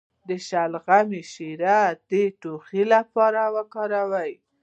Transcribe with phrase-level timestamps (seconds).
[0.27, 2.11] د شلغم شیره د
[2.41, 4.31] ټوخي لپاره وکاروئ